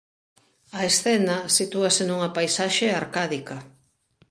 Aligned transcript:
A 0.79 0.81
escena 0.91 1.37
sitúase 1.57 2.01
nunha 2.05 2.33
paisaxe 2.37 2.85
arcádica. 3.01 3.57